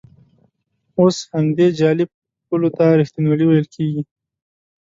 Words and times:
اوس 0.99 1.17
همدې 1.33 1.67
جعلي 1.79 2.05
پولو 2.47 2.69
ته 2.77 2.85
ریښتینولي 2.99 3.45
ویل 3.47 3.67
کېږي. 3.75 4.01